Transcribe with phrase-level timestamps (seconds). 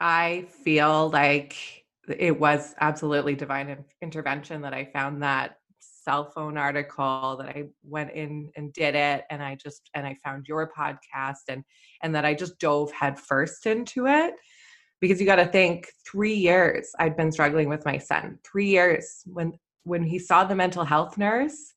[0.00, 1.56] I feel like
[2.08, 8.12] it was absolutely divine intervention that I found that cell phone article that I went
[8.12, 11.64] in and did it and I just and I found your podcast and
[12.02, 14.34] and that I just dove headfirst into it.
[15.00, 18.38] Because you got to think 3 years I'd been struggling with my son.
[18.44, 19.52] 3 years when
[19.84, 21.74] when he saw the mental health nurse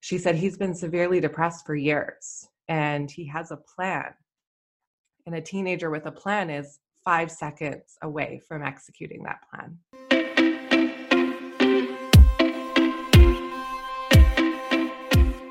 [0.00, 4.12] she said he's been severely depressed for years and he has a plan.
[5.26, 6.78] And a teenager with a plan is
[7.08, 9.78] five seconds away from executing that plan.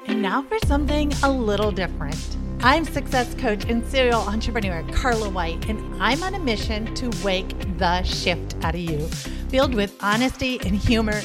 [0.05, 2.37] And now for something a little different.
[2.61, 7.57] I'm success coach and serial entrepreneur Carla White, and I'm on a mission to wake
[7.79, 9.07] the shift out of you.
[9.49, 11.19] Filled with honesty and humor,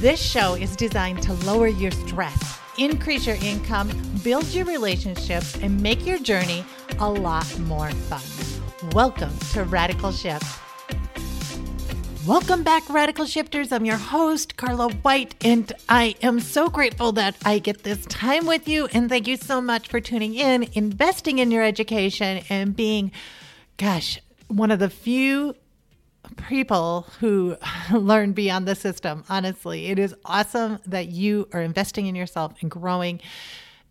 [0.00, 3.88] this show is designed to lower your stress, increase your income,
[4.24, 6.64] build your relationships, and make your journey
[6.98, 8.45] a lot more fun.
[8.92, 10.60] Welcome to Radical Shift.
[12.26, 13.72] Welcome back, Radical Shifters.
[13.72, 18.46] I'm your host, Carla White, and I am so grateful that I get this time
[18.46, 18.86] with you.
[18.92, 23.12] And thank you so much for tuning in, investing in your education, and being,
[23.76, 25.54] gosh, one of the few
[26.48, 27.56] people who
[27.92, 29.24] learn beyond the system.
[29.28, 33.20] Honestly, it is awesome that you are investing in yourself and growing,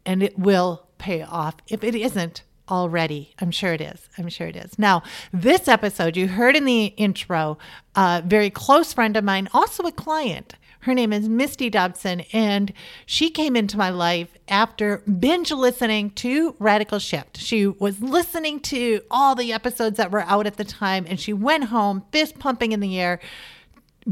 [0.05, 1.55] and it will pay off.
[1.67, 3.33] If it isn't, already.
[3.39, 4.09] I'm sure it is.
[4.17, 4.77] I'm sure it is.
[4.79, 7.57] Now, this episode, you heard in the intro,
[7.95, 10.55] a very close friend of mine, also a client.
[10.81, 12.71] Her name is Misty Dobson, and
[13.07, 17.37] she came into my life after binge listening to Radical Shift.
[17.37, 21.33] She was listening to all the episodes that were out at the time, and she
[21.33, 23.19] went home, fist pumping in the air,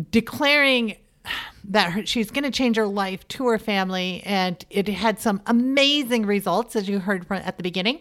[0.10, 0.98] declaring
[1.66, 4.23] that her, she's going to change her life to her family.
[4.26, 8.00] And it had some amazing results, as you heard from at the beginning.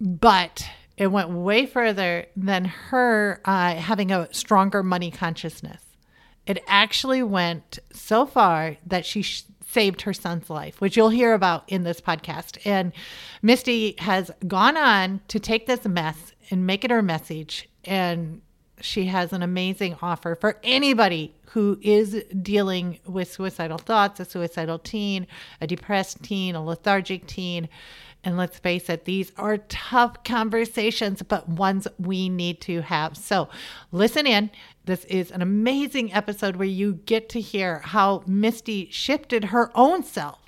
[0.00, 5.82] But it went way further than her uh, having a stronger money consciousness.
[6.46, 11.34] It actually went so far that she sh- saved her son's life, which you'll hear
[11.34, 12.58] about in this podcast.
[12.64, 12.92] And
[13.42, 17.68] Misty has gone on to take this mess and make it her message.
[17.84, 18.40] And
[18.80, 24.78] she has an amazing offer for anybody who is dealing with suicidal thoughts, a suicidal
[24.78, 25.26] teen,
[25.60, 27.68] a depressed teen, a lethargic teen.
[28.24, 33.16] And let's face it, these are tough conversations, but ones we need to have.
[33.16, 33.48] So
[33.92, 34.50] listen in.
[34.84, 40.02] This is an amazing episode where you get to hear how Misty shifted her own
[40.02, 40.40] self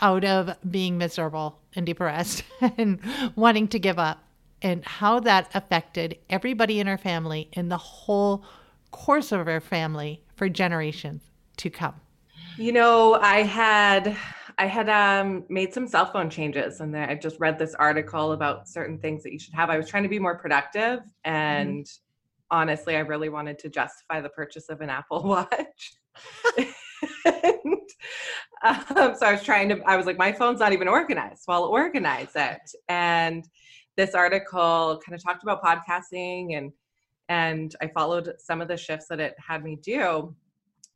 [0.00, 2.42] out of being miserable and depressed
[2.76, 3.00] and
[3.36, 4.24] wanting to give up,
[4.60, 8.44] and how that affected everybody in her family and the whole
[8.90, 11.22] course of her family for generations
[11.56, 11.94] to come.
[12.58, 14.16] You know, I had
[14.58, 18.68] I had um, made some cell phone changes, and I just read this article about
[18.68, 19.70] certain things that you should have.
[19.70, 21.30] I was trying to be more productive, mm-hmm.
[21.30, 22.58] and mm-hmm.
[22.58, 25.94] honestly, I really wanted to justify the purchase of an Apple Watch.
[27.24, 27.80] and,
[28.64, 29.80] um, so I was trying to.
[29.86, 31.44] I was like, my phone's not even organized.
[31.48, 32.60] Well, organize it.
[32.88, 33.44] And
[33.96, 36.72] this article kind of talked about podcasting, and
[37.28, 40.34] and I followed some of the shifts that it had me do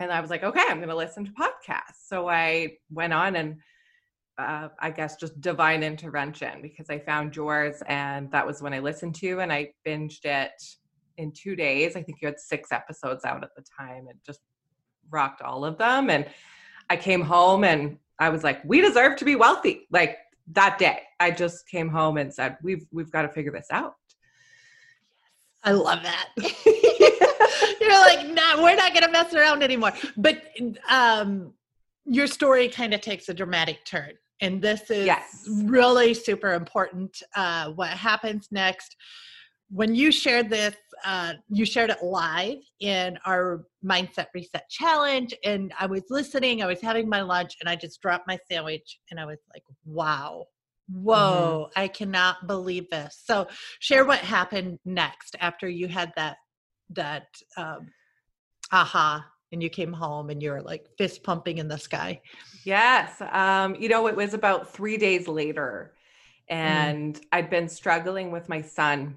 [0.00, 2.06] and I was like, okay, I'm going to listen to podcasts.
[2.06, 3.56] So I went on and
[4.38, 8.80] uh, I guess just divine intervention because I found yours and that was when I
[8.80, 10.52] listened to and I binged it
[11.16, 11.96] in two days.
[11.96, 14.40] I think you had six episodes out at the time and just
[15.10, 16.10] rocked all of them.
[16.10, 16.26] And
[16.90, 19.86] I came home and I was like, we deserve to be wealthy.
[19.90, 20.18] Like
[20.52, 23.94] that day, I just came home and said, we've we've got to figure this out.
[25.64, 26.28] I love that.
[27.80, 29.92] You're like, nah, we're not gonna mess around anymore.
[30.16, 30.42] But
[30.88, 31.52] um
[32.04, 34.12] your story kind of takes a dramatic turn.
[34.40, 35.48] And this is yes.
[35.64, 37.20] really super important.
[37.34, 38.96] Uh, what happens next
[39.68, 45.34] when you shared this, uh, you shared it live in our Mindset Reset Challenge.
[45.44, 48.98] And I was listening, I was having my lunch, and I just dropped my sandwich
[49.10, 50.46] and I was like, wow,
[50.88, 51.80] whoa, mm-hmm.
[51.80, 53.20] I cannot believe this.
[53.24, 53.48] So,
[53.80, 56.36] share what happened next after you had that
[56.90, 57.88] that um,
[58.72, 62.20] aha and you came home and you're like fist pumping in the sky
[62.64, 65.92] yes um, you know it was about three days later
[66.50, 66.54] mm.
[66.54, 67.24] and mm.
[67.32, 69.16] i'd been struggling with my son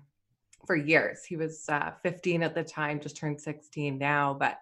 [0.66, 4.60] for years he was uh, 15 at the time just turned 16 now but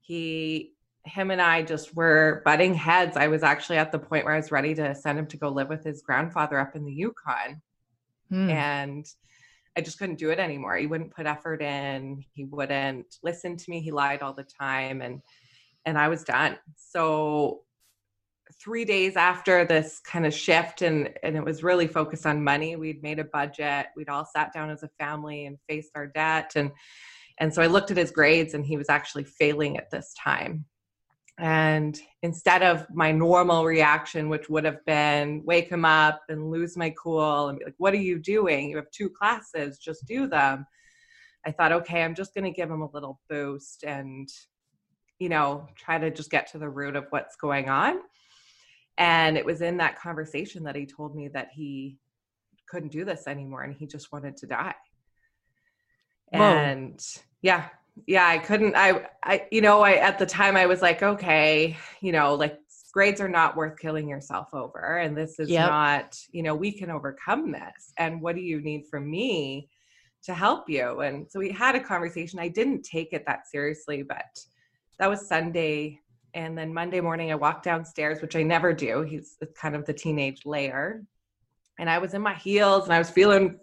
[0.00, 4.34] he him and i just were butting heads i was actually at the point where
[4.34, 6.92] i was ready to send him to go live with his grandfather up in the
[6.92, 7.62] yukon
[8.30, 8.50] mm.
[8.50, 9.06] and
[9.76, 10.76] I just couldn't do it anymore.
[10.76, 12.24] He wouldn't put effort in.
[12.34, 13.80] He wouldn't listen to me.
[13.80, 15.20] He lied all the time and
[15.86, 16.58] and I was done.
[16.76, 17.62] So
[18.62, 22.76] three days after this kind of shift and and it was really focused on money
[22.76, 26.52] we'd made a budget we'd all sat down as a family and faced our debt
[26.56, 26.70] and
[27.38, 30.64] and so i looked at his grades and he was actually failing at this time
[31.40, 36.76] and instead of my normal reaction which would have been wake him up and lose
[36.76, 40.26] my cool and be like what are you doing you have two classes just do
[40.26, 40.66] them
[41.46, 44.28] i thought okay i'm just going to give him a little boost and
[45.18, 48.00] you know try to just get to the root of what's going on
[49.00, 51.96] and it was in that conversation that he told me that he
[52.68, 54.74] couldn't do this anymore and he just wanted to die.
[56.26, 56.42] Whoa.
[56.42, 57.04] And
[57.42, 57.68] yeah,
[58.06, 61.76] yeah, I couldn't I I you know, I at the time I was like, okay,
[62.00, 62.58] you know, like
[62.92, 65.68] grades are not worth killing yourself over and this is yep.
[65.68, 67.92] not, you know, we can overcome this.
[67.98, 69.68] And what do you need from me
[70.24, 71.00] to help you?
[71.00, 72.38] And so we had a conversation.
[72.38, 74.38] I didn't take it that seriously, but
[74.98, 76.00] that was Sunday
[76.34, 79.02] and then Monday morning, I walked downstairs, which I never do.
[79.02, 81.02] He's kind of the teenage layer.
[81.78, 83.58] And I was in my heels and I was feeling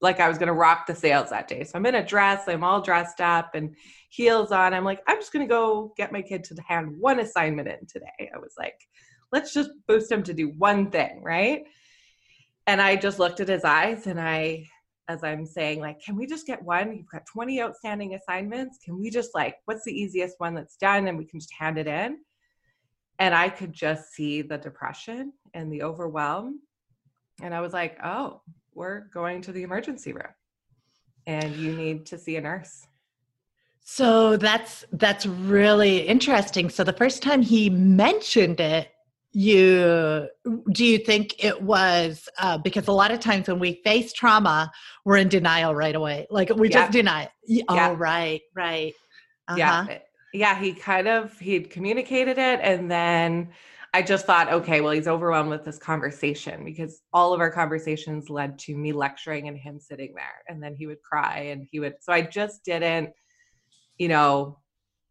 [0.00, 1.64] like I was going to rock the sales that day.
[1.64, 3.74] So I'm in a dress, I'm all dressed up and
[4.10, 4.72] heels on.
[4.72, 7.86] I'm like, I'm just going to go get my kid to hand one assignment in
[7.86, 8.30] today.
[8.34, 8.78] I was like,
[9.32, 11.64] let's just boost him to do one thing, right?
[12.66, 14.66] And I just looked at his eyes and I
[15.08, 16.94] as I'm saying, like, can we just get one?
[16.94, 18.78] You've got 20 outstanding assignments.
[18.84, 21.08] Can we just like, what's the easiest one that's done?
[21.08, 22.18] And we can just hand it in.
[23.18, 26.60] And I could just see the depression and the overwhelm.
[27.42, 28.42] And I was like, oh,
[28.78, 30.32] we're going to the emergency room
[31.26, 32.86] and you need to see a nurse.
[33.80, 36.70] So that's that's really interesting.
[36.70, 38.88] So the first time he mentioned it,
[39.32, 40.28] you
[40.72, 44.70] do you think it was uh, because a lot of times when we face trauma
[45.04, 46.80] we're in denial right away like we yeah.
[46.80, 47.94] just deny it oh yeah.
[47.98, 48.94] right right
[49.48, 49.58] uh-huh.
[49.58, 49.98] yeah
[50.32, 53.50] yeah he kind of he'd communicated it and then
[53.94, 58.28] i just thought okay well he's overwhelmed with this conversation because all of our conversations
[58.28, 61.80] led to me lecturing and him sitting there and then he would cry and he
[61.80, 63.10] would so i just didn't
[63.98, 64.58] you know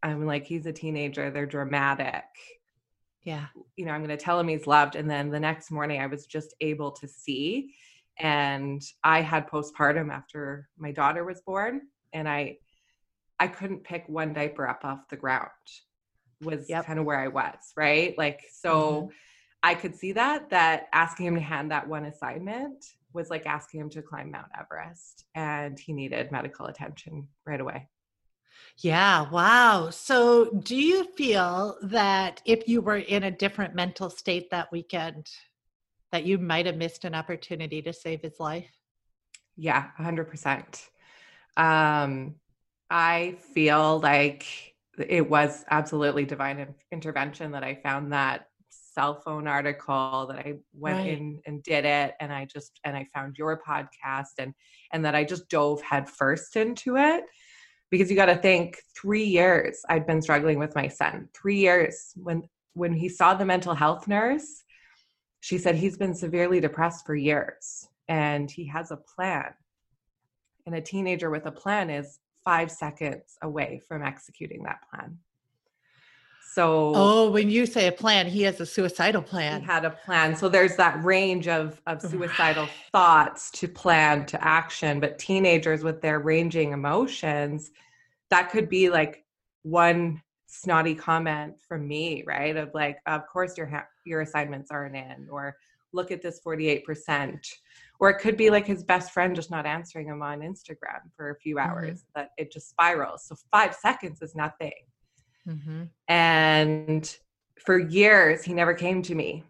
[0.02, 2.24] i'm like he's a teenager they're dramatic.
[3.22, 3.46] Yeah.
[3.76, 6.06] You know i'm going to tell him he's loved and then the next morning i
[6.06, 7.74] was just able to see
[8.18, 11.82] and i had postpartum after my daughter was born
[12.12, 12.56] and i
[13.38, 15.50] i couldn't pick one diaper up off the ground
[16.42, 16.86] was yep.
[16.86, 19.10] kind of where i was right like so mm-hmm.
[19.62, 23.80] i could see that that asking him to hand that one assignment was like asking
[23.80, 27.88] him to climb mount everest and he needed medical attention right away
[28.80, 29.90] yeah, wow.
[29.90, 35.28] So, do you feel that if you were in a different mental state that weekend,
[36.12, 38.70] that you might have missed an opportunity to save his life?
[39.56, 40.86] Yeah, 100%.
[41.56, 42.36] Um,
[42.88, 44.67] I feel like
[44.98, 50.98] it was absolutely divine intervention that I found that cell phone article that I went
[50.98, 51.08] right.
[51.08, 54.52] in and did it and I just and I found your podcast and
[54.92, 57.24] and that I just dove headfirst into it
[57.90, 61.28] because you got to think 3 years I'd been struggling with my son.
[61.34, 62.42] 3 years when
[62.74, 64.64] when he saw the mental health nurse,
[65.40, 69.52] she said he's been severely depressed for years and he has a plan.
[70.66, 72.18] And a teenager with a plan is
[72.48, 75.18] 5 seconds away from executing that plan.
[76.54, 79.60] So Oh, when you say a plan, he has a suicidal plan.
[79.60, 80.34] He had a plan.
[80.34, 82.72] So there's that range of of suicidal right.
[82.90, 87.70] thoughts to plan to action, but teenagers with their ranging emotions,
[88.30, 89.26] that could be like
[89.60, 92.56] one snotty comment from me, right?
[92.56, 95.54] Of like, of course your ha- your assignments aren't in or
[95.92, 97.46] look at this 48%.
[98.00, 101.30] Or it could be like his best friend just not answering him on Instagram for
[101.30, 101.70] a few mm-hmm.
[101.70, 102.20] hours, mm-hmm.
[102.20, 103.24] that it just spirals.
[103.26, 104.72] So 5 seconds is nothing
[105.48, 105.84] Mm-hmm.
[106.08, 107.16] And
[107.64, 109.44] for years, he never came to me.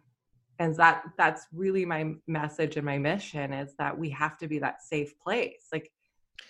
[0.60, 4.58] And that that's really my message and my mission is that we have to be
[4.58, 5.68] that safe place.
[5.72, 5.92] Like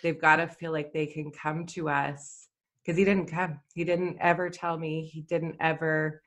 [0.01, 2.47] they've got to feel like they can come to us
[2.81, 3.59] because he didn't come.
[3.75, 5.05] He didn't ever tell me.
[5.05, 6.23] He didn't ever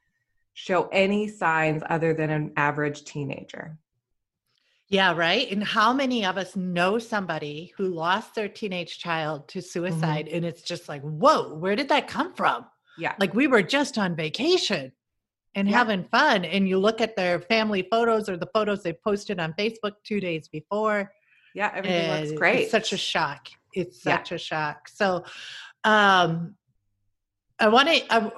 [0.55, 3.79] show any signs other than an average teenager.
[4.89, 5.51] Yeah, right.
[5.51, 9.67] And how many of us know somebody who lost their teenage child to mm-hmm.
[9.67, 10.27] suicide?
[10.27, 10.37] Mm-hmm.
[10.37, 12.67] And it's just like, whoa, where did that come from?
[12.99, 13.15] Yeah.
[13.19, 14.93] Like we were just on vacation
[15.55, 15.77] and yeah.
[15.77, 16.45] having fun.
[16.45, 20.21] And you look at their family photos or the photos they posted on Facebook two
[20.21, 21.13] days before.
[21.55, 22.61] Yeah, everything looks great.
[22.63, 23.49] It's such a shock.
[23.75, 24.35] It's such yeah.
[24.35, 24.89] a shock.
[24.89, 25.25] So
[25.85, 26.55] um
[27.59, 28.31] I want to I,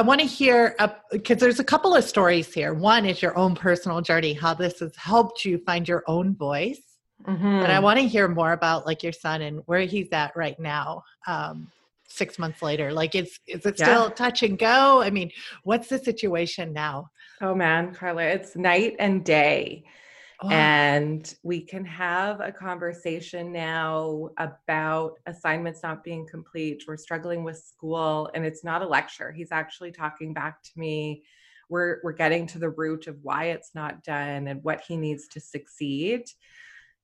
[0.00, 0.74] I want to hear
[1.12, 2.72] because there's a couple of stories here.
[2.72, 6.80] One is your own personal journey, how this has helped you find your own voice.
[7.26, 7.60] Mm-hmm.
[7.60, 10.58] But I want to hear more about like your son and where he's at right
[10.58, 11.02] now.
[11.26, 11.70] Um,
[12.08, 14.14] six months later like is is it still yeah.
[14.16, 15.30] touch and go i mean
[15.62, 17.08] what's the situation now
[17.42, 19.84] Oh man, Carla, it's night and day.
[20.42, 20.48] Oh.
[20.48, 26.84] And we can have a conversation now about assignments not being complete.
[26.88, 29.32] We're struggling with school, and it's not a lecture.
[29.32, 31.24] He's actually talking back to me.
[31.68, 35.28] We're, we're getting to the root of why it's not done and what he needs
[35.28, 36.24] to succeed.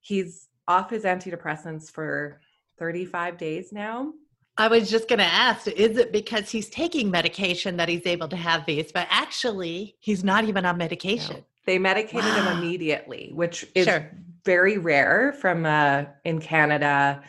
[0.00, 2.40] He's off his antidepressants for
[2.78, 4.12] 35 days now.
[4.59, 8.28] I was just going to ask is it because he's taking medication that he's able
[8.28, 11.37] to have these, but actually he's not even on medication?
[11.37, 11.45] No.
[11.67, 12.53] They medicated wow.
[12.53, 14.11] him immediately, which is sure.
[14.45, 17.23] very rare from uh, in Canada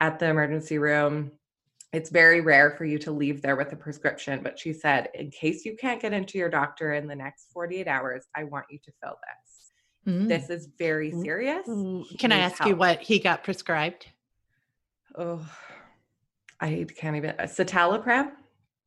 [0.00, 1.32] at the emergency room.
[1.92, 5.30] It's very rare for you to leave there with a prescription, but she said, in
[5.30, 8.78] case you can't get into your doctor in the next 48 hours, I want you
[8.84, 10.14] to fill this.
[10.14, 10.28] Mm.
[10.28, 11.66] This is very serious.
[12.18, 12.68] Can I ask help.
[12.68, 14.06] you what he got prescribed?
[15.16, 15.40] Oh,
[16.60, 18.32] I can't even uh, citalopram.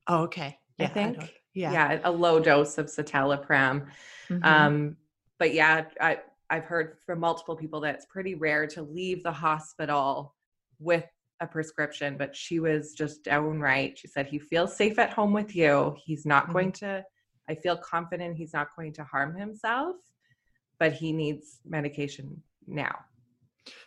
[0.08, 0.60] Oh, okay.
[0.78, 1.18] Yeah, I think.
[1.20, 1.72] I yeah.
[1.72, 3.88] Yeah, a low dose of citalopram.
[4.30, 4.44] Mm-hmm.
[4.44, 4.98] Um,
[5.38, 9.32] but yeah, I I've heard from multiple people that it's pretty rare to leave the
[9.32, 10.36] hospital
[10.80, 11.06] with
[11.40, 13.98] a prescription, but she was just downright.
[13.98, 15.96] She said he feels safe at home with you.
[16.04, 16.54] He's not mm-hmm.
[16.54, 17.04] going to
[17.50, 19.98] I feel confident he's not going to harm himself,
[20.80, 22.96] but he needs medication now.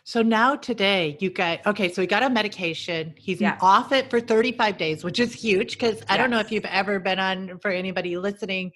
[0.03, 3.13] So now today you got okay, so he got a medication.
[3.17, 3.59] He's yes.
[3.61, 6.17] off it for 35 days, which is huge because I yes.
[6.17, 8.71] don't know if you've ever been on for anybody listening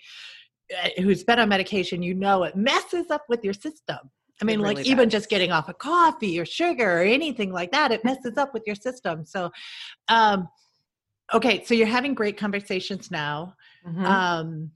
[0.72, 3.98] uh, who's been on medication, you know it messes up with your system.
[4.42, 4.88] I mean, really like does.
[4.88, 8.54] even just getting off of coffee or sugar or anything like that, it messes up
[8.54, 9.26] with your system.
[9.26, 9.52] So
[10.08, 10.48] um
[11.34, 13.56] okay, so you're having great conversations now.
[13.86, 14.06] Mm-hmm.
[14.06, 14.72] Um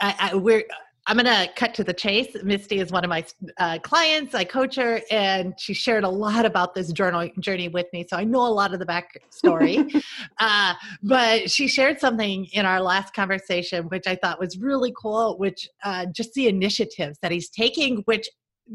[0.00, 0.64] I, I we're
[1.08, 2.36] I'm going to cut to the chase.
[2.42, 3.24] Misty is one of my
[3.56, 4.34] uh, clients.
[4.34, 8.06] I coach her, and she shared a lot about this journal journey with me.
[8.06, 10.02] So I know a lot of the backstory.
[10.38, 15.38] uh, but she shared something in our last conversation, which I thought was really cool,
[15.38, 18.28] which uh, just the initiatives that he's taking, which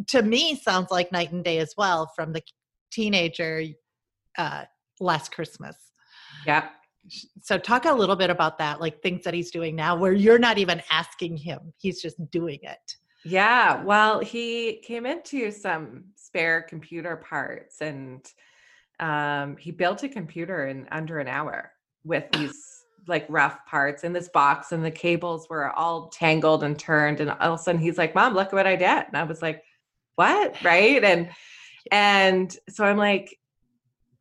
[0.07, 2.41] to me sounds like night and day as well from the
[2.91, 3.63] teenager
[4.39, 4.63] uh,
[4.99, 5.75] last Christmas.
[6.47, 6.67] Yeah
[7.41, 10.39] so talk a little bit about that like things that he's doing now where you're
[10.39, 12.95] not even asking him he's just doing it.
[13.25, 18.25] Yeah well he came into some spare computer parts and
[18.99, 21.71] um, he built a computer in under an hour
[22.05, 26.79] with these like rough parts in this box and the cables were all tangled and
[26.79, 28.87] turned and all of a sudden he's like mom look what i did.
[28.87, 29.63] And i was like
[30.15, 30.61] what?
[30.63, 31.03] Right?
[31.03, 31.29] And
[31.91, 33.37] and so i'm like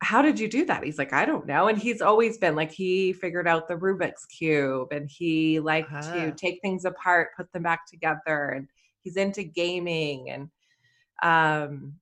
[0.03, 0.83] how did you do that?
[0.83, 1.67] He's like, I don't know.
[1.67, 6.13] And he's always been like, he figured out the Rubik's Cube and he liked uh-huh.
[6.13, 8.49] to take things apart, put them back together.
[8.49, 8.67] And
[9.01, 10.29] he's into gaming.
[10.29, 10.49] And
[11.23, 11.93] um,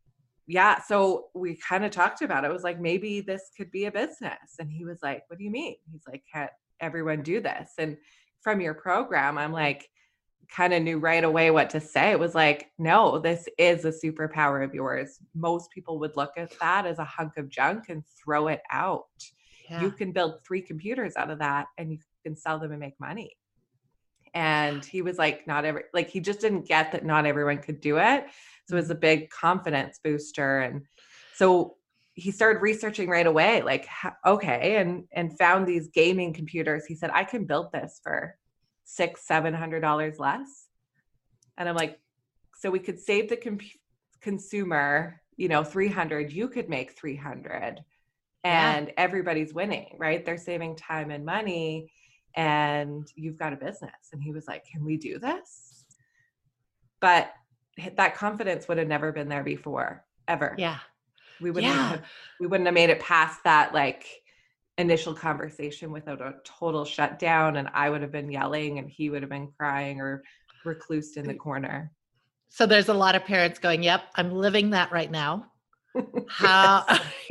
[0.47, 2.47] yeah, so we kind of talked about it.
[2.49, 2.53] it.
[2.53, 4.55] was like, maybe this could be a business.
[4.59, 5.75] And he was like, What do you mean?
[5.91, 7.71] He's like, Can't everyone do this?
[7.77, 7.97] And
[8.41, 9.87] from your program, I'm like,
[10.51, 12.11] kind of knew right away what to say.
[12.11, 15.19] It was like, no, this is a superpower of yours.
[15.33, 19.05] Most people would look at that as a hunk of junk and throw it out.
[19.69, 19.81] Yeah.
[19.81, 22.99] You can build three computers out of that and you can sell them and make
[22.99, 23.37] money.
[24.33, 27.81] And he was like, not every, like, he just didn't get that not everyone could
[27.81, 28.25] do it.
[28.67, 29.01] So it was a mm.
[29.01, 30.59] big confidence booster.
[30.59, 30.85] And
[31.33, 31.75] so
[32.13, 33.87] he started researching right away, like,
[34.25, 36.85] okay, and, and found these gaming computers.
[36.85, 38.35] He said, I can build this for
[38.91, 40.67] six, seven hundred dollars less.
[41.57, 41.99] And I'm like,
[42.57, 43.61] so we could save the comp-
[44.21, 47.83] consumer, you know, 300, you could make 300
[48.43, 48.93] and yeah.
[48.97, 50.25] everybody's winning, right?
[50.25, 51.91] They're saving time and money
[52.35, 54.09] and you've got a business.
[54.13, 55.85] And he was like, can we do this?
[56.99, 57.31] But
[57.95, 60.55] that confidence would have never been there before, ever.
[60.57, 60.79] Yeah.
[61.39, 61.89] We wouldn't yeah.
[61.89, 62.01] have,
[62.39, 64.20] we wouldn't have made it past that like
[64.81, 69.21] initial conversation without a total shutdown and I would have been yelling and he would
[69.21, 70.23] have been crying or
[70.65, 71.39] reclused in the mm.
[71.39, 71.91] corner.
[72.49, 75.50] So there's a lot of parents going, "Yep, I'm living that right now."
[76.29, 76.85] How?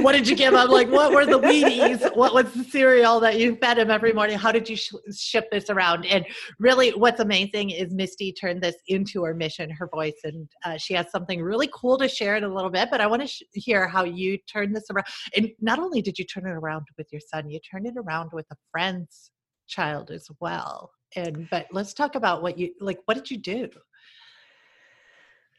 [0.00, 0.68] what did you give him?
[0.70, 2.16] Like, what were the Wheaties?
[2.16, 4.38] What was the cereal that you fed him every morning?
[4.38, 6.06] How did you sh- ship this around?
[6.06, 6.24] And
[6.58, 10.94] really, what's amazing is Misty turned this into her mission, her voice, and uh, she
[10.94, 12.88] has something really cool to share in a little bit.
[12.90, 15.06] But I want to sh- hear how you turned this around.
[15.36, 18.30] And not only did you turn it around with your son, you turned it around
[18.32, 19.30] with a friend's
[19.68, 20.90] child as well.
[21.14, 22.98] And but let's talk about what you like.
[23.04, 23.68] What did you do?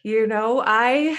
[0.04, 1.18] You know, I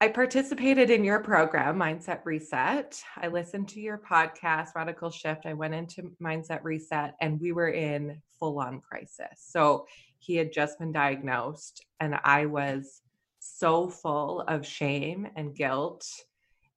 [0.00, 3.02] I participated in your program, Mindset Reset.
[3.16, 5.46] I listened to your podcast, Radical Shift.
[5.46, 9.38] I went into Mindset Reset and we were in full on crisis.
[9.38, 9.86] So
[10.18, 13.00] he had just been diagnosed, and I was
[13.40, 16.06] so full of shame and guilt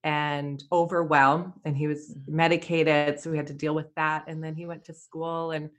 [0.04, 1.54] and overwhelmed.
[1.64, 2.36] And he was mm-hmm.
[2.36, 3.20] medicated.
[3.20, 4.26] So we had to deal with that.
[4.28, 5.70] And then he went to school and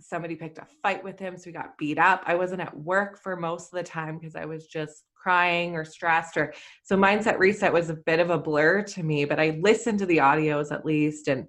[0.00, 3.18] somebody picked a fight with him so he got beat up i wasn't at work
[3.18, 7.38] for most of the time because i was just crying or stressed or so mindset
[7.38, 10.72] reset was a bit of a blur to me but i listened to the audios
[10.72, 11.46] at least and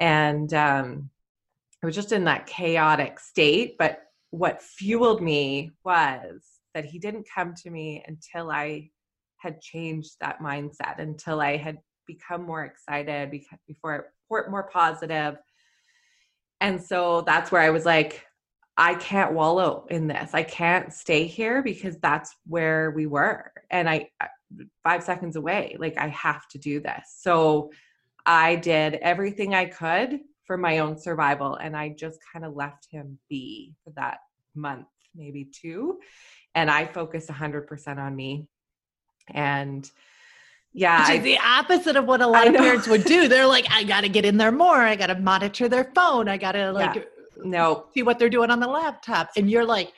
[0.00, 1.08] and um
[1.82, 6.42] i was just in that chaotic state but what fueled me was
[6.74, 8.88] that he didn't come to me until i
[9.38, 13.30] had changed that mindset until i had become more excited
[13.66, 15.36] before more positive.
[16.60, 18.24] And so that's where i was like
[18.78, 20.30] I can't wallow in this.
[20.34, 23.52] I can't stay here because that's where we were.
[23.70, 24.10] And I,
[24.84, 27.16] five seconds away, like I have to do this.
[27.18, 27.70] So
[28.26, 31.54] I did everything I could for my own survival.
[31.56, 34.18] And I just kind of left him be for that
[34.54, 35.98] month, maybe two.
[36.54, 38.46] And I focused 100% on me.
[39.28, 39.90] And
[40.74, 41.08] yeah.
[41.08, 43.26] Which is the opposite of what a lot of parents would do.
[43.28, 44.76] They're like, I got to get in there more.
[44.76, 46.28] I got to monitor their phone.
[46.28, 46.96] I got to like.
[46.96, 47.02] Yeah
[47.44, 47.86] no.
[47.94, 49.92] see what they're doing on the laptop and you're like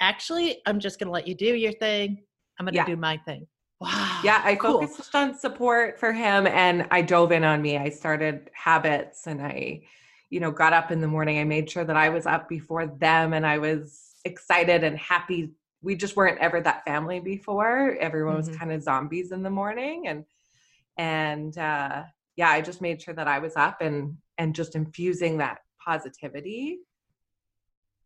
[0.00, 2.22] actually i'm just going to let you do your thing.
[2.58, 2.86] I'm going to yeah.
[2.86, 3.46] do my thing.
[3.80, 4.86] Wow yeah i cool.
[4.86, 7.76] focused on support for him and i dove in on me.
[7.76, 9.82] I started habits and i
[10.30, 11.38] you know got up in the morning.
[11.38, 15.50] I made sure that i was up before them and i was excited and happy.
[15.82, 17.98] We just weren't ever that family before.
[18.00, 18.58] Everyone was mm-hmm.
[18.58, 20.24] kind of zombies in the morning and
[20.96, 22.04] and uh
[22.36, 26.78] yeah i just made sure that i was up and and just infusing that positivity.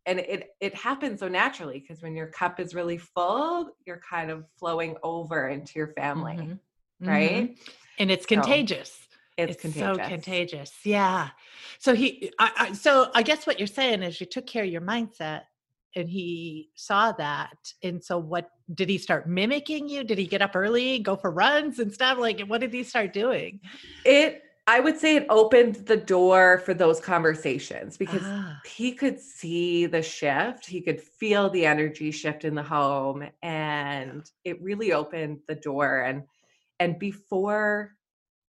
[0.05, 4.31] And it it happens so naturally because when your cup is really full you're kind
[4.31, 7.07] of flowing over into your family mm-hmm.
[7.07, 7.43] right?
[7.51, 7.71] Mm-hmm.
[7.99, 8.89] and it's contagious.
[8.89, 9.05] so
[9.37, 9.97] it's, it's contagious.
[9.97, 10.73] so contagious.
[10.83, 11.29] yeah.
[11.79, 14.69] So he I, I, so i guess what you're saying is you took care of
[14.69, 15.41] your mindset
[15.95, 17.73] and he saw that.
[17.83, 20.03] And so what did he start mimicking you?
[20.03, 22.17] Did he get up early go for runs and stuff?
[22.17, 23.59] Like what did he start doing?
[24.05, 28.61] It I would say it opened the door for those conversations because ah.
[28.63, 30.63] he could see the shift.
[30.67, 36.01] He could feel the energy shift in the home and it really opened the door
[36.01, 36.21] and
[36.79, 37.95] and before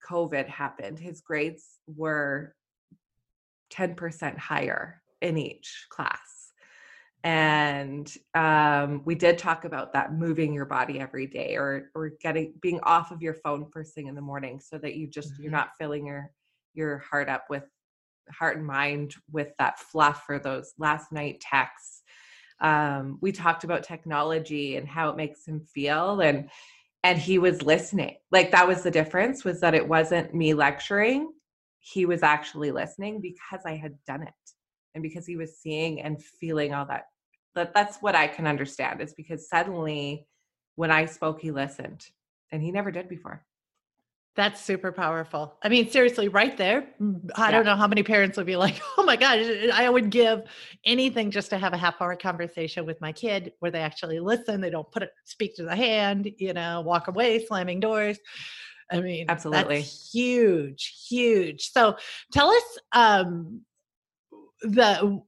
[0.04, 2.56] COVID happened, his grades were
[3.72, 6.39] 10% higher in each class
[7.22, 12.54] and um, we did talk about that moving your body every day or or getting
[12.62, 15.42] being off of your phone first thing in the morning so that you just mm-hmm.
[15.42, 16.30] you're not filling your
[16.72, 17.64] your heart up with
[18.32, 22.02] heart and mind with that fluff or those last night texts.
[22.60, 26.48] Um, we talked about technology and how it makes him feel and
[27.02, 28.16] and he was listening.
[28.30, 31.32] Like that was the difference was that it wasn't me lecturing.
[31.80, 34.34] He was actually listening because i had done it
[34.94, 37.06] and because he was seeing and feeling all that
[37.54, 40.26] that that's what i can understand is because suddenly
[40.76, 42.06] when i spoke he listened
[42.52, 43.44] and he never did before
[44.36, 45.56] that's super powerful.
[45.62, 46.86] I mean, seriously, right there.
[47.00, 47.50] Mm, I yeah.
[47.50, 50.10] don't know how many parents would be like, oh my gosh, eh, eh, I would
[50.10, 50.42] give
[50.84, 54.60] anything just to have a half hour conversation with my kid where they actually listen.
[54.60, 58.18] They don't put it, speak to the hand, you know, walk away, slamming doors.
[58.90, 61.70] I mean, absolutely huge, huge.
[61.70, 61.96] So
[62.32, 63.62] tell us, um,
[64.62, 65.20] the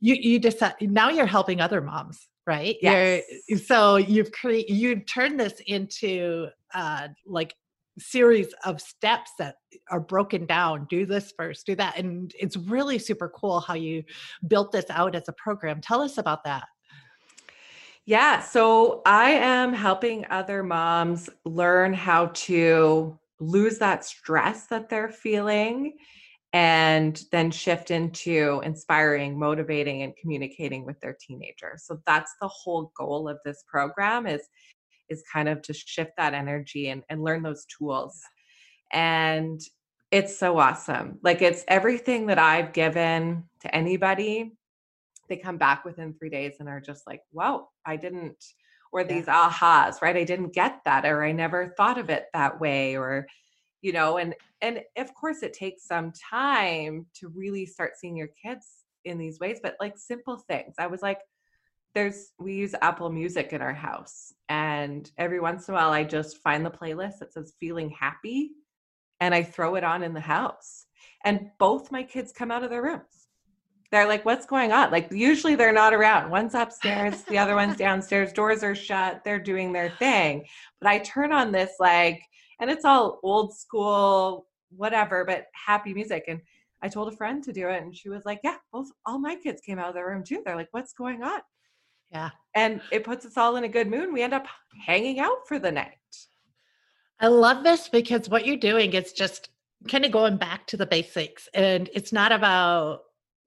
[0.00, 2.76] you you decide now you're helping other moms right?
[2.82, 3.22] Yes.
[3.48, 7.54] You're, so you've created you've turned this into uh like
[7.98, 9.56] series of steps that
[9.90, 14.02] are broken down do this first do that and it's really super cool how you
[14.48, 15.80] built this out as a program.
[15.80, 16.64] Tell us about that.
[18.06, 25.10] Yeah so i am helping other moms learn how to lose that stress that they're
[25.10, 25.92] feeling
[26.52, 32.90] and then shift into inspiring motivating and communicating with their teenagers so that's the whole
[32.96, 34.42] goal of this program is
[35.10, 38.22] is kind of to shift that energy and, and learn those tools.
[38.92, 39.60] And
[40.10, 41.18] it's so awesome.
[41.22, 44.52] Like it's everything that i've given to anybody
[45.28, 48.44] they come back within three days and are just like wow i didn't
[48.92, 49.48] or these yeah.
[49.48, 50.16] ahas right?
[50.16, 53.26] I didn't get that or i never thought of it that way or
[53.82, 58.28] you know and and of course it takes some time to really start seeing your
[58.42, 60.74] kids in these ways but like simple things.
[60.78, 61.20] I was like
[61.94, 66.04] there's we use apple music in our house and every once in a while i
[66.04, 68.52] just find the playlist that says feeling happy
[69.18, 70.86] and i throw it on in the house
[71.24, 73.28] and both my kids come out of their rooms.
[73.90, 74.92] They're like what's going on?
[74.92, 76.30] Like usually they're not around.
[76.30, 80.44] One's upstairs the other one's downstairs doors are shut they're doing their thing
[80.80, 82.22] but i turn on this like
[82.60, 84.46] and it's all old school
[84.76, 86.40] whatever but happy music and
[86.82, 89.34] i told a friend to do it and she was like yeah both all my
[89.34, 90.42] kids came out of their room too.
[90.44, 91.40] They're like what's going on?
[92.12, 92.30] Yeah.
[92.54, 94.46] And it puts us all in a good mood we end up
[94.84, 95.94] hanging out for the night.
[97.20, 99.50] I love this because what you're doing is just
[99.88, 103.02] kind of going back to the basics and it's not about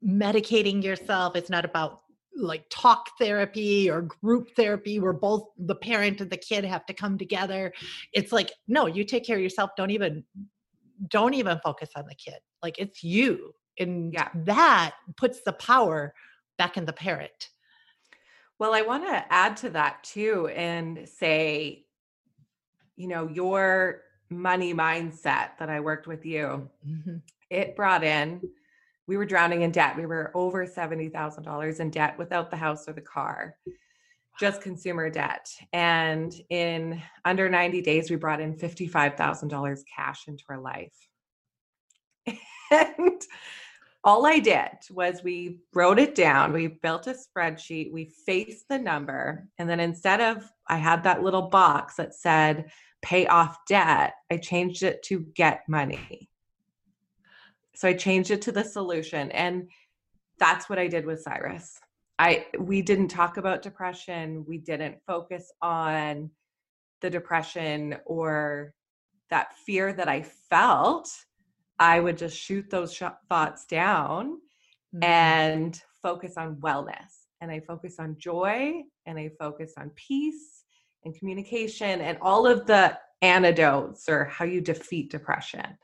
[0.06, 1.36] medicating yourself.
[1.36, 2.02] It's not about
[2.36, 6.94] like talk therapy or group therapy where both the parent and the kid have to
[6.94, 7.74] come together.
[8.14, 9.72] It's like, no, you take care of yourself.
[9.78, 10.24] Don't even
[11.08, 12.40] don't even focus on the kid.
[12.62, 13.54] Like it's you.
[13.80, 14.30] And yeah.
[14.46, 16.14] that puts the power
[16.58, 17.50] back in the parent.
[18.60, 21.86] Well, I want to add to that too and say,
[22.96, 27.18] you know, your money mindset that I worked with you, mm-hmm.
[27.50, 28.42] it brought in,
[29.08, 29.98] we were drowning in debt.
[29.98, 33.58] We were over $70,000 in debt without the house or the car,
[34.40, 35.50] just consumer debt.
[35.74, 40.96] And in under 90 days, we brought in $55,000 cash into our life.
[42.72, 43.22] and
[44.06, 48.78] all I did was we wrote it down, we built a spreadsheet, we faced the
[48.78, 54.14] number, and then instead of I had that little box that said pay off debt,
[54.32, 56.30] I changed it to get money.
[57.76, 59.70] So I changed it to the solution and
[60.40, 61.80] that's what I did with Cyrus.
[62.20, 66.30] I we didn't talk about depression, we didn't focus on
[67.02, 68.74] the depression or
[69.30, 71.10] that fear that I felt
[71.80, 74.38] I would just shoot those sh- thoughts down
[74.96, 75.04] mm-hmm.
[75.04, 77.26] and focus on wellness.
[77.42, 80.64] And I focus on joy and I focus on peace
[81.04, 85.78] and communication and all of the antidotes or how you defeat depression.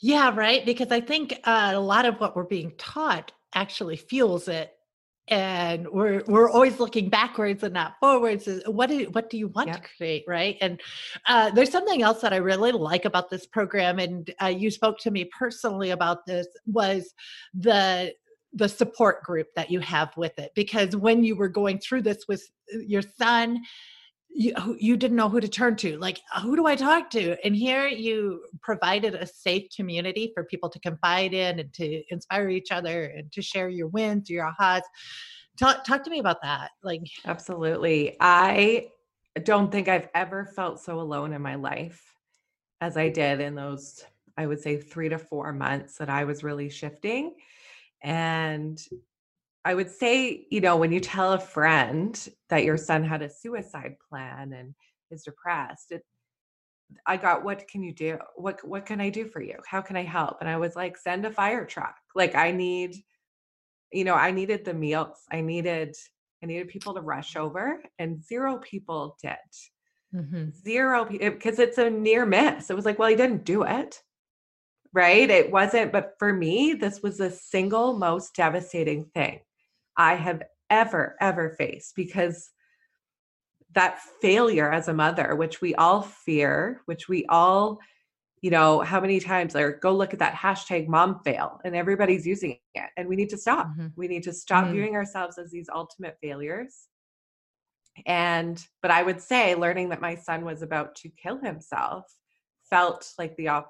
[0.00, 0.64] Yeah, right.
[0.64, 4.74] Because I think uh, a lot of what we're being taught actually fuels it
[5.28, 9.72] and we're we're always looking backwards and not forwards what do what do you want
[9.72, 10.80] to create right and
[11.26, 14.98] uh, there's something else that i really like about this program and uh, you spoke
[14.98, 17.14] to me personally about this was
[17.54, 18.12] the
[18.52, 22.26] the support group that you have with it because when you were going through this
[22.28, 22.42] with
[22.74, 23.58] uh, your son
[24.34, 27.36] you, you didn't know who to turn to like uh, who do i talk to?
[27.46, 32.48] And here you provided a safe community for people to confide in and to inspire
[32.48, 34.82] each other and to share your wins your ahas.
[35.56, 38.16] Talk, talk to me about that like absolutely.
[38.20, 38.88] I
[39.42, 42.14] don't think i've ever felt so alone in my life
[42.80, 44.04] as i did in those
[44.38, 47.34] i would say three to four months that i was really shifting.
[48.02, 48.80] And
[49.64, 53.30] I would say, you know, when you tell a friend that your son had a
[53.30, 54.74] suicide plan and
[55.10, 56.02] is depressed, it,
[57.06, 58.18] I got, what can you do?
[58.36, 59.56] What what can I do for you?
[59.66, 60.36] How can I help?
[60.40, 61.96] And I was like, send a fire truck.
[62.14, 62.96] Like I need,
[63.90, 65.18] you know, I needed the meals.
[65.32, 65.96] I needed,
[66.42, 69.36] I needed people to rush over, and zero people did.
[70.14, 70.50] Mm-hmm.
[70.62, 72.68] Zero because it's a near miss.
[72.68, 74.00] It was like, well, he didn't do it
[74.94, 75.28] right?
[75.28, 79.40] It wasn't, but for me, this was the single most devastating thing.
[79.96, 82.50] I have ever, ever faced because
[83.74, 87.78] that failure as a mother, which we all fear, which we all,
[88.40, 92.26] you know, how many times or go look at that hashtag mom fail and everybody's
[92.26, 92.90] using it.
[92.96, 93.66] And we need to stop.
[93.68, 93.88] Mm-hmm.
[93.96, 94.74] We need to stop mm-hmm.
[94.74, 96.88] viewing ourselves as these ultimate failures.
[98.06, 102.04] And, but I would say learning that my son was about to kill himself
[102.68, 103.64] felt like the,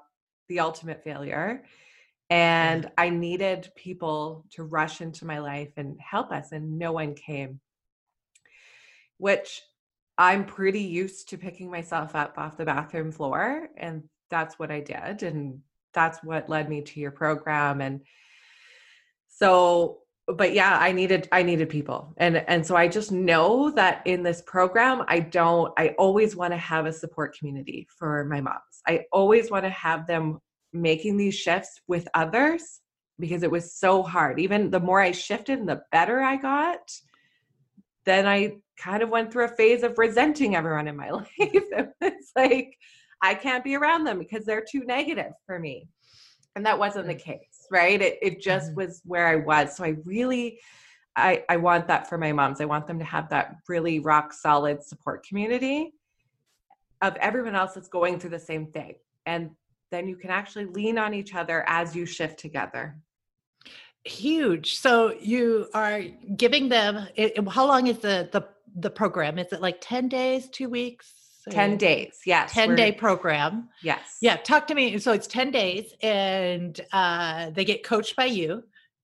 [0.49, 1.63] the ultimate failure
[2.29, 7.13] and I needed people to rush into my life and help us, and no one
[7.13, 7.59] came.
[9.17, 9.61] Which
[10.17, 14.79] I'm pretty used to picking myself up off the bathroom floor, and that's what I
[14.79, 15.23] did.
[15.23, 15.61] And
[15.93, 17.81] that's what led me to your program.
[17.81, 18.01] And
[19.27, 22.13] so, but yeah, I needed I needed people.
[22.17, 26.53] And and so I just know that in this program, I don't I always want
[26.53, 28.81] to have a support community for my moms.
[28.87, 30.39] I always want to have them
[30.75, 32.81] making these shifts with others
[33.19, 34.39] because it was so hard.
[34.39, 36.91] Even the more I shifted and the better I got,
[38.05, 41.25] then I kind of went through a phase of resenting everyone in my life.
[41.39, 42.77] it's like
[43.21, 45.87] I can't be around them because they're too negative for me.
[46.55, 48.01] And that wasn't the case, right?
[48.01, 48.81] It it just mm-hmm.
[48.81, 49.75] was where I was.
[49.75, 50.59] So I really
[51.15, 52.61] I I want that for my moms.
[52.61, 55.93] I want them to have that really rock solid support community
[57.01, 58.95] of everyone else that's going through the same thing.
[59.25, 59.51] And
[59.95, 62.97] then you can actually lean on each other as you shift together.
[64.03, 64.77] Huge.
[64.77, 66.01] So you are
[66.35, 69.39] giving them it, how long is the the the program?
[69.39, 71.13] Is it like 10 days 2 weeks?
[71.51, 73.69] 10 days yes 10 day program?
[73.83, 74.17] Yes.
[74.19, 78.63] Yeah talk to me so it's 10 days and uh they get coached by you.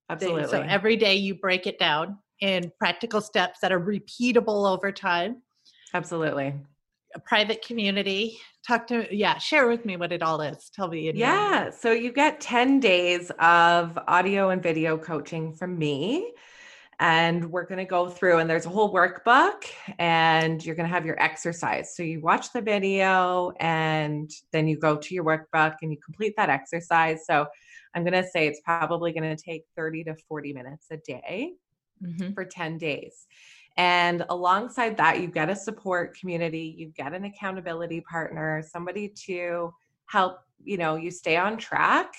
[0.10, 4.69] Absolutely they, so every day you break it down in practical steps that are repeatable
[4.69, 5.41] over time.
[5.93, 6.56] Absolutely
[7.15, 10.69] a private community talk to yeah share with me what it all is.
[10.74, 16.32] Tell me yeah so you get 10 days of audio and video coaching from me
[17.00, 19.63] and we're going to go through and there's a whole workbook
[19.97, 21.95] and you're going to have your exercise.
[21.95, 26.36] So you watch the video and then you go to your workbook and you complete
[26.38, 27.26] that exercise.
[27.26, 27.47] So
[27.93, 31.54] i'm going to say it's probably going to take 30 to 40 minutes a day
[32.04, 32.34] mm-hmm.
[32.34, 33.26] for 10 days
[33.82, 39.74] and alongside that you get a support community you get an accountability partner somebody to
[40.06, 42.13] help you know you stay on track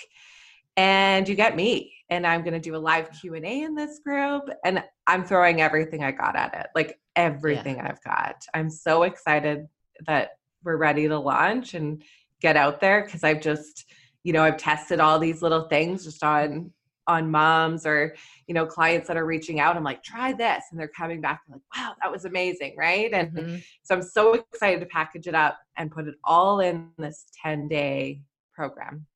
[0.76, 4.50] and you get me and i'm going to do a live q&a in this group
[4.64, 7.86] and i'm throwing everything i got at it like everything yeah.
[7.88, 9.68] i've got i'm so excited
[10.08, 10.30] that
[10.64, 12.02] we're ready to launch and
[12.40, 13.84] get out there because i've just
[14.24, 16.72] you know i've tested all these little things just on
[17.06, 18.14] on moms or
[18.46, 21.42] you know clients that are reaching out i'm like try this and they're coming back
[21.50, 23.56] like wow that was amazing right and mm-hmm.
[23.82, 27.68] so i'm so excited to package it up and put it all in this 10
[27.68, 28.20] day
[28.54, 29.06] program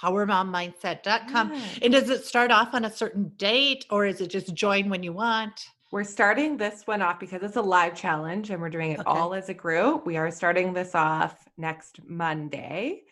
[0.03, 1.55] Powermommindset.com.
[1.55, 1.61] Yeah.
[1.83, 5.03] And does it start off on a certain date or is it just join when
[5.03, 5.65] you want?
[5.91, 9.09] We're starting this one off because it's a live challenge and we're doing it okay.
[9.09, 10.05] all as a group.
[10.05, 13.03] We are starting this off next Monday.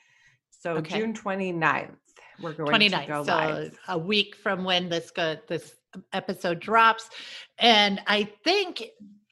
[0.51, 0.99] So okay.
[0.99, 1.97] June 29th,
[2.41, 3.79] we're going 29th, to go so live.
[3.89, 5.75] A week from when this go, this
[6.13, 7.09] episode drops.
[7.59, 8.83] And I think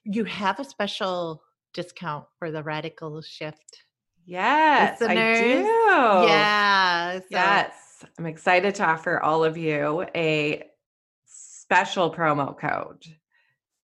[0.05, 1.43] you have a special
[1.73, 3.85] discount for the radical shift.
[4.27, 5.39] Yes, listeners.
[5.39, 6.29] I do.
[6.29, 7.19] Yeah.
[7.19, 7.25] So.
[7.31, 8.05] Yes.
[8.19, 10.65] I'm excited to offer all of you a
[11.27, 13.05] special promo code.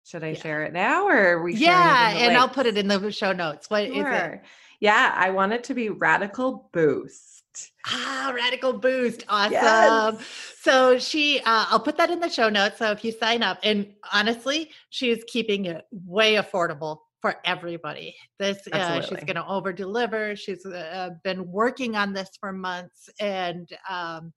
[0.05, 0.35] Should I yeah.
[0.35, 2.41] share it now or we Yeah, and links?
[2.41, 3.69] I'll put it in the show notes.
[3.69, 4.12] What sure.
[4.12, 4.41] is it?
[4.81, 7.73] Yeah, I want it to be Radical Boost.
[7.87, 9.25] Ah, Radical Boost.
[9.29, 9.53] Awesome.
[9.53, 10.27] Yes.
[10.61, 12.79] So she, uh, I'll put that in the show notes.
[12.79, 18.15] So if you sign up, and honestly, she's keeping it way affordable for everybody.
[18.39, 20.37] This uh, she's going to over deliver.
[20.37, 24.33] She's uh, been working on this for months, and um,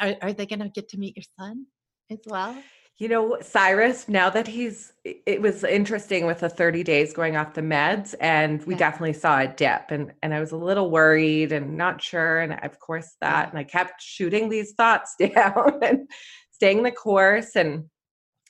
[0.00, 1.66] are, are they going to get to meet your son
[2.10, 2.56] as well?
[2.98, 7.54] You know, Cyrus, now that he's, it was interesting with the 30 days going off
[7.54, 8.78] the meds, and we yeah.
[8.78, 9.90] definitely saw a dip.
[9.90, 12.40] And, and I was a little worried and not sure.
[12.40, 13.50] And of course, that, yeah.
[13.50, 16.08] and I kept shooting these thoughts down and
[16.52, 17.56] staying the course.
[17.56, 17.88] And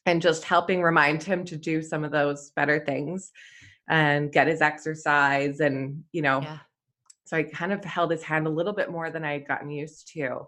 [0.07, 3.31] and just helping remind him to do some of those better things
[3.89, 6.59] and get his exercise and you know yeah.
[7.25, 9.71] so i kind of held his hand a little bit more than i had gotten
[9.71, 10.47] used to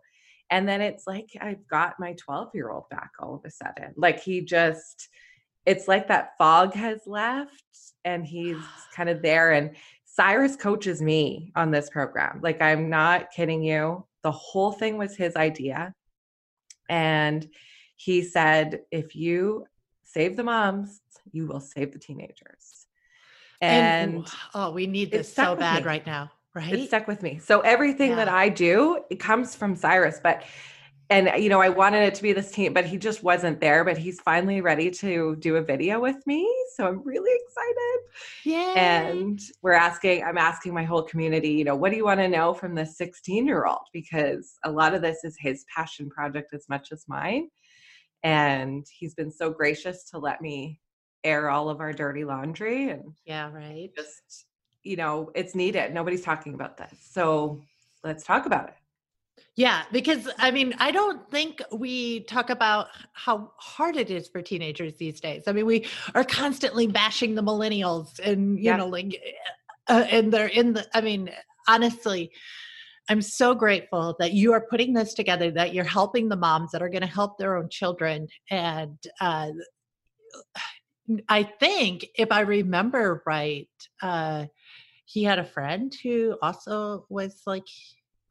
[0.50, 3.92] and then it's like i've got my 12 year old back all of a sudden.
[3.96, 5.08] Like he just
[5.66, 7.52] it's like that fog has left
[8.04, 8.58] and he's
[8.94, 12.40] kind of there and cyrus coaches me on this program.
[12.42, 14.04] Like i'm not kidding you.
[14.22, 15.94] The whole thing was his idea.
[16.88, 17.48] And
[17.96, 19.66] he said, if you
[20.02, 21.00] save the moms,
[21.32, 22.86] you will save the teenagers.
[23.60, 25.88] And, and oh, we need this so bad me.
[25.88, 26.72] right now, right?
[26.72, 27.38] It stuck with me.
[27.38, 28.16] So everything yeah.
[28.16, 30.44] that I do, it comes from Cyrus, but
[31.10, 33.84] and you know, I wanted it to be this team, but he just wasn't there.
[33.84, 36.50] But he's finally ready to do a video with me.
[36.76, 37.98] So I'm really excited.
[38.44, 39.10] Yeah.
[39.10, 42.28] And we're asking, I'm asking my whole community, you know, what do you want to
[42.28, 43.86] know from this 16 year old?
[43.92, 47.48] Because a lot of this is his passion project as much as mine
[48.24, 50.80] and he's been so gracious to let me
[51.22, 54.46] air all of our dirty laundry and yeah right just
[54.84, 57.60] you know it's needed nobody's talking about this so
[58.02, 58.74] let's talk about it
[59.56, 64.42] yeah because i mean i don't think we talk about how hard it is for
[64.42, 68.76] teenagers these days i mean we are constantly bashing the millennials and you yeah.
[68.76, 69.20] know like
[69.88, 71.30] uh, and they're in the i mean
[71.66, 72.30] honestly
[73.08, 76.82] I'm so grateful that you are putting this together, that you're helping the moms that
[76.82, 78.28] are going to help their own children.
[78.50, 79.50] And uh,
[81.28, 83.68] I think, if I remember right,
[84.00, 84.46] uh,
[85.04, 87.66] he had a friend who also was like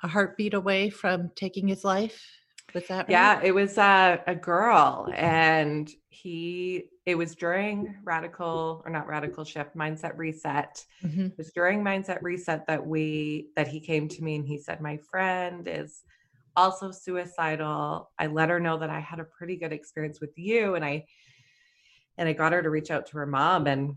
[0.02, 2.26] a heartbeat away from taking his life.
[2.74, 3.10] Was that right?
[3.10, 9.44] Yeah, it was uh, a girl, and he it was during radical or not radical
[9.44, 11.26] shift mindset reset mm-hmm.
[11.26, 14.80] it was during mindset reset that we that he came to me and he said
[14.80, 16.04] my friend is
[16.56, 20.76] also suicidal i let her know that i had a pretty good experience with you
[20.76, 21.04] and i
[22.18, 23.96] and i got her to reach out to her mom and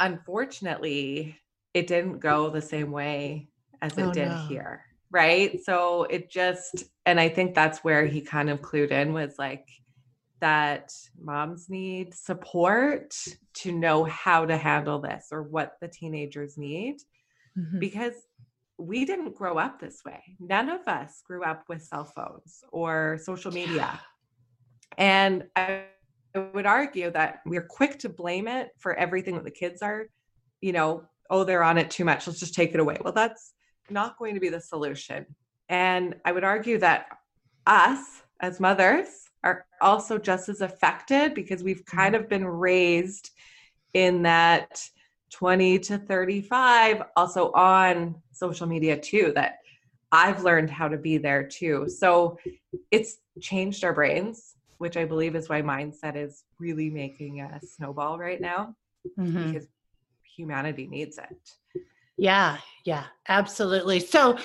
[0.00, 1.38] unfortunately
[1.74, 3.48] it didn't go the same way
[3.82, 4.46] as it oh, did no.
[4.48, 4.84] here
[5.14, 5.64] right?
[5.64, 9.68] So it just, and I think that's where he kind of clued in was like
[10.40, 13.14] that moms need support
[13.54, 16.96] to know how to handle this or what the teenagers need
[17.56, 17.78] mm-hmm.
[17.78, 18.14] because
[18.76, 20.20] we didn't grow up this way.
[20.40, 24.00] None of us grew up with cell phones or social media.
[24.98, 25.84] And I
[26.54, 30.06] would argue that we're quick to blame it for everything that the kids are,
[30.60, 32.26] you know, oh, they're on it too much.
[32.26, 32.98] Let's just take it away.
[33.02, 33.52] Well, that's
[33.90, 35.26] not going to be the solution.
[35.68, 37.06] And I would argue that
[37.66, 39.06] us as mothers
[39.42, 42.24] are also just as affected because we've kind mm-hmm.
[42.24, 43.30] of been raised
[43.92, 44.82] in that
[45.30, 49.58] 20 to 35, also on social media too, that
[50.12, 51.88] I've learned how to be there too.
[51.88, 52.38] So
[52.90, 58.18] it's changed our brains, which I believe is why mindset is really making a snowball
[58.18, 58.74] right now
[59.18, 59.52] mm-hmm.
[59.52, 59.68] because
[60.36, 61.82] humanity needs it.
[62.16, 64.00] Yeah, yeah, absolutely.
[64.00, 64.38] So,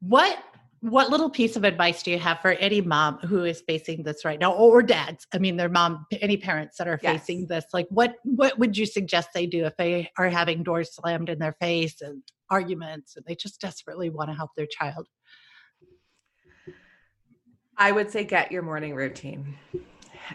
[0.00, 0.38] what
[0.80, 4.24] what little piece of advice do you have for any mom who is facing this
[4.24, 7.20] right now or dads i mean their mom any parents that are yes.
[7.20, 10.94] facing this like what what would you suggest they do if they are having doors
[10.94, 15.08] slammed in their face and arguments and they just desperately want to help their child
[17.76, 19.56] i would say get your morning routine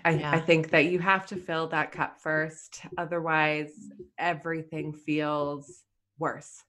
[0.06, 0.32] I, yeah.
[0.32, 3.72] I think that you have to fill that cup first otherwise
[4.18, 5.84] everything feels
[6.18, 6.64] worse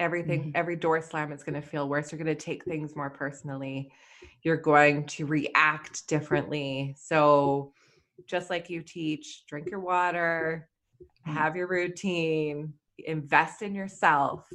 [0.00, 0.50] everything mm-hmm.
[0.54, 3.90] every door slam is going to feel worse you're going to take things more personally
[4.42, 7.72] you're going to react differently so
[8.26, 10.68] just like you teach drink your water
[11.26, 11.36] mm-hmm.
[11.36, 14.48] have your routine invest in yourself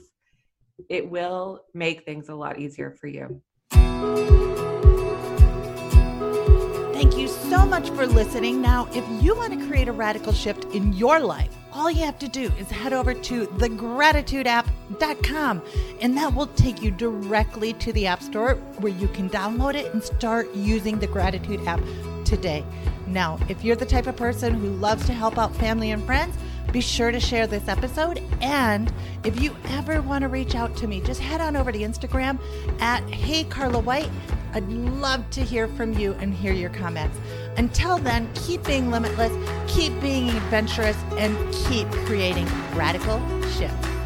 [0.89, 3.41] it will make things a lot easier for you
[7.49, 8.61] so much for listening.
[8.61, 12.19] Now, if you want to create a radical shift in your life, all you have
[12.19, 15.61] to do is head over to thegratitudeapp.com
[15.99, 19.91] and that will take you directly to the App Store where you can download it
[19.93, 21.81] and start using the Gratitude app
[22.23, 22.63] today.
[23.07, 26.35] Now, if you're the type of person who loves to help out family and friends,
[26.71, 28.21] be sure to share this episode.
[28.41, 28.91] And
[29.23, 32.39] if you ever want to reach out to me, just head on over to Instagram
[32.79, 34.09] at Hey Carla White.
[34.53, 37.17] I'd love to hear from you and hear your comments.
[37.57, 39.33] Until then, keep being limitless,
[39.67, 43.19] keep being adventurous, and keep creating radical
[43.51, 43.98] shifts.